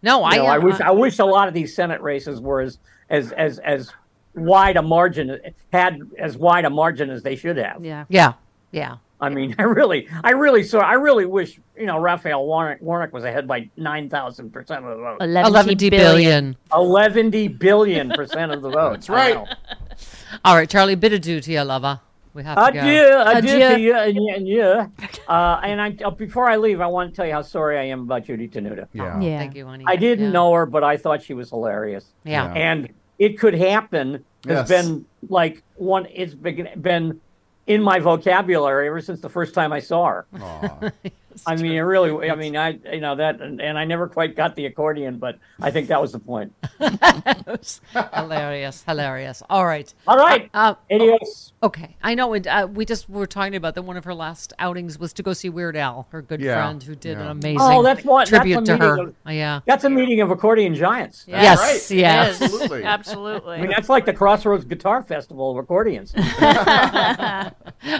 No, 0.00 0.24
I, 0.24 0.36
know, 0.36 0.46
I 0.46 0.56
uh, 0.58 0.60
wish 0.60 0.80
I 0.80 0.90
wish 0.92 1.18
a 1.18 1.24
lot 1.24 1.48
of 1.48 1.54
these 1.54 1.74
Senate 1.74 2.00
races 2.00 2.40
were 2.40 2.60
as 2.60 2.78
as 3.10 3.32
as 3.32 3.58
as 3.58 3.92
wide 4.34 4.76
a 4.76 4.82
margin 4.82 5.38
had 5.72 5.98
as 6.18 6.38
wide 6.38 6.64
a 6.64 6.70
margin 6.70 7.10
as 7.10 7.22
they 7.22 7.34
should 7.34 7.56
have. 7.56 7.84
Yeah. 7.84 8.04
Yeah. 8.08 8.34
Yeah. 8.70 8.96
I 9.20 9.28
mean, 9.28 9.54
I 9.58 9.62
really, 9.62 10.08
I 10.24 10.30
really 10.30 10.62
saw. 10.62 10.78
I 10.80 10.94
really 10.94 11.26
wish 11.26 11.58
you 11.76 11.86
know 11.86 11.98
Raphael 11.98 12.46
Warnock, 12.46 12.80
Warnock 12.80 13.12
was 13.12 13.24
ahead 13.24 13.46
by 13.48 13.70
nine 13.76 14.08
thousand 14.08 14.52
percent 14.52 14.84
of 14.84 14.96
the 14.96 15.02
vote. 15.02 15.18
11 15.20 15.50
11 15.52 15.76
billion. 15.90 16.56
Eleven 16.72 17.30
billion 17.58 18.10
percent 18.10 18.52
of 18.52 18.62
the 18.62 18.70
vote. 18.70 18.92
That's 18.92 19.08
right. 19.08 19.36
All 20.44 20.54
right, 20.56 20.68
Charlie, 20.68 20.94
bid 20.94 21.12
adieu 21.12 21.40
to 21.40 21.52
you, 21.52 21.62
lover. 21.62 22.00
We 22.34 22.44
have 22.44 22.56
to 22.56 22.64
Adieu, 22.66 22.80
go. 23.02 23.24
adieu, 23.26 23.50
Adieu. 23.56 23.68
to 23.68 23.80
you 23.80 23.96
and 23.96 24.16
you. 24.16 24.34
And 24.34 24.46
you. 24.48 24.92
Uh, 25.26 25.60
and 25.64 25.80
I, 25.80 25.96
uh, 26.04 26.10
before 26.10 26.48
I 26.48 26.56
leave, 26.56 26.80
I 26.80 26.86
want 26.86 27.10
to 27.10 27.16
tell 27.16 27.26
you 27.26 27.32
how 27.32 27.42
sorry 27.42 27.76
I 27.78 27.84
am 27.84 28.02
about 28.02 28.26
Judy 28.26 28.46
Tenuta. 28.46 28.86
Yeah. 28.92 29.18
Yeah. 29.18 29.38
Thank 29.38 29.56
you, 29.56 29.66
honey. 29.66 29.84
I 29.88 29.96
didn't 29.96 30.26
Yeah. 30.26 30.30
know 30.32 30.52
her, 30.52 30.64
but 30.66 30.84
I 30.84 30.96
thought 30.98 31.22
she 31.22 31.34
was 31.34 31.50
hilarious. 31.50 32.04
Yeah. 32.24 32.52
And 32.52 32.90
it 33.18 33.40
could 33.40 33.54
happen. 33.54 34.24
Yes. 34.46 34.68
Has 34.70 34.86
been 34.86 35.04
like 35.28 35.64
one. 35.74 36.06
It's 36.14 36.34
been, 36.34 36.68
been 36.80 37.20
in 37.68 37.82
my 37.82 38.00
vocabulary 38.00 38.88
ever 38.88 39.00
since 39.00 39.20
the 39.20 39.28
first 39.28 39.54
time 39.54 39.72
I 39.72 39.80
saw 39.80 40.06
her. 40.06 40.92
Aw. 41.46 41.50
I 41.52 41.56
mean, 41.56 41.72
it 41.72 41.80
really. 41.80 42.30
I 42.30 42.34
mean, 42.34 42.56
I 42.56 42.78
you 42.92 43.00
know 43.00 43.16
that, 43.16 43.40
and, 43.40 43.60
and 43.60 43.78
I 43.78 43.84
never 43.84 44.08
quite 44.08 44.34
got 44.36 44.56
the 44.56 44.66
accordion, 44.66 45.18
but 45.18 45.38
I 45.60 45.70
think 45.70 45.88
that 45.88 46.00
was 46.00 46.12
the 46.12 46.18
point. 46.18 46.52
hilarious, 48.14 48.82
hilarious. 48.86 49.42
All 49.50 49.64
right. 49.66 49.92
All 50.06 50.16
right, 50.16 50.48
Uh, 50.54 50.74
adios. 50.90 51.52
okay. 51.62 51.96
I 52.02 52.14
know. 52.14 52.32
And 52.34 52.46
uh, 52.46 52.68
we 52.72 52.84
just 52.84 53.08
were 53.08 53.26
talking 53.26 53.54
about 53.54 53.74
that 53.74 53.82
one 53.82 53.96
of 53.96 54.04
her 54.04 54.14
last 54.14 54.52
outings 54.58 54.98
was 54.98 55.12
to 55.14 55.22
go 55.22 55.32
see 55.32 55.48
Weird 55.48 55.76
Al, 55.76 56.06
her 56.10 56.22
good 56.22 56.40
Yeah. 56.40 56.54
friend 56.62 56.82
who 56.82 56.94
did 56.94 57.18
Yeah. 57.18 57.24
an 57.24 57.30
amazing 57.30 57.58
Oh, 57.60 57.82
that's 57.82 58.04
what- 58.04 58.28
that's 58.28 58.30
tribute 58.30 58.58
a 58.62 58.64
to 58.66 58.76
her. 58.76 58.98
of- 59.02 59.14
Uh, 59.26 59.30
yeah. 59.30 59.60
That's 59.66 59.84
a 59.84 59.90
meeting 59.90 60.20
of 60.20 60.30
accordion 60.30 60.74
giants. 60.74 61.24
Yeah. 61.26 61.42
Yes. 61.42 61.58
right. 61.60 61.98
Yes. 61.98 62.42
Absolutely. 62.42 62.84
Absolutely. 62.84 63.56
I 63.56 63.60
mean, 63.62 63.70
that's 63.70 63.88
like 63.88 64.04
the 64.04 64.12
Crossroads 64.12 64.64
Guitar 64.64 65.02
Festival 65.02 65.50
of 65.52 65.56
accordions. 65.58 66.12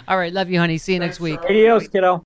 All 0.09 0.19
right. 0.19 0.33
Love 0.33 0.51
you, 0.51 0.59
honey. 0.59 0.79
See 0.79 0.93
you 0.95 0.99
next 0.99 1.21
week. 1.21 1.41
Adios, 1.45 1.89
kiddo. 1.89 2.17